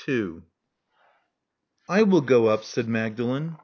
I 1.87 2.01
will 2.01 2.21
go 2.21 2.47
up," 2.47 2.63
said 2.63 2.87
Magdalen. 2.87 3.57